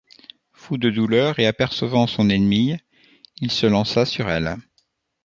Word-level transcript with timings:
Fou 0.53 0.77
de 0.79 0.89
douleur 0.89 1.37
et 1.37 1.45
apercevant 1.45 2.07
son 2.07 2.31
ennemie, 2.31 2.75
il 3.39 3.51
se 3.51 3.67
lança 3.67 4.03
sur 4.03 4.31
elle. 4.31 4.57